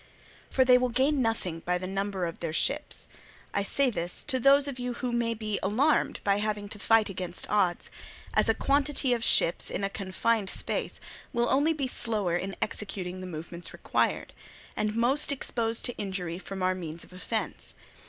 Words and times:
For 0.49 0.65
they 0.65 0.79
will 0.79 0.89
gain 0.89 1.21
nothing 1.21 1.59
by 1.59 1.77
the 1.77 1.85
number 1.85 2.25
of 2.25 2.39
their 2.39 2.53
ships—I 2.53 3.61
say 3.61 3.91
this 3.91 4.23
to 4.23 4.39
those 4.39 4.67
of 4.67 4.79
you 4.79 4.93
who 4.93 5.11
may 5.11 5.35
be 5.35 5.59
alarmed 5.61 6.21
by 6.23 6.39
having 6.39 6.67
to 6.69 6.79
fight 6.79 7.07
against 7.07 7.47
odds—as 7.51 8.49
a 8.49 8.55
quantity 8.55 9.13
of 9.13 9.23
ships 9.23 9.69
in 9.69 9.83
a 9.83 9.91
confined 9.91 10.49
space 10.49 10.99
will 11.31 11.47
only 11.49 11.73
be 11.73 11.85
slower 11.85 12.35
in 12.35 12.55
executing 12.63 13.21
the 13.21 13.27
movements 13.27 13.73
required, 13.73 14.33
and 14.75 14.95
most 14.95 15.31
exposed 15.31 15.85
to 15.85 15.97
injury 15.97 16.39
from 16.39 16.63
our 16.63 16.73
means 16.73 17.03
of 17.03 17.13
offence. 17.13 17.75